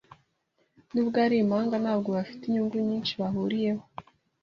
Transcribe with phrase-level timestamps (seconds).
[0.91, 3.83] Nubwo ari impanga, ntabwo bafite inyungu nyinshi bahuriyeho.